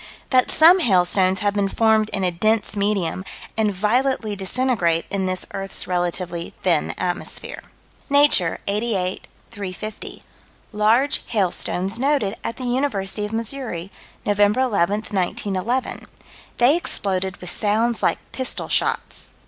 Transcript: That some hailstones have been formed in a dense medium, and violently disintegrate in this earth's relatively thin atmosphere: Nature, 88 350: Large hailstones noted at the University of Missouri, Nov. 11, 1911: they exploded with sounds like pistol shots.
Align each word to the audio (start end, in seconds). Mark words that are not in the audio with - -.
That 0.31 0.49
some 0.49 0.79
hailstones 0.79 1.41
have 1.41 1.53
been 1.53 1.69
formed 1.69 2.09
in 2.09 2.23
a 2.23 2.31
dense 2.31 2.75
medium, 2.75 3.23
and 3.55 3.71
violently 3.71 4.35
disintegrate 4.35 5.05
in 5.11 5.27
this 5.27 5.45
earth's 5.51 5.85
relatively 5.85 6.55
thin 6.63 6.95
atmosphere: 6.97 7.61
Nature, 8.09 8.59
88 8.65 9.27
350: 9.51 10.23
Large 10.71 11.21
hailstones 11.27 11.99
noted 11.99 12.33
at 12.43 12.57
the 12.57 12.63
University 12.63 13.25
of 13.25 13.31
Missouri, 13.31 13.91
Nov. 14.25 14.39
11, 14.39 14.57
1911: 15.11 16.07
they 16.57 16.75
exploded 16.75 17.37
with 17.37 17.51
sounds 17.51 18.01
like 18.01 18.17
pistol 18.31 18.69
shots. 18.69 19.33